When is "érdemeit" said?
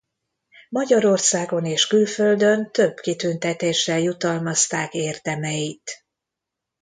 4.93-6.05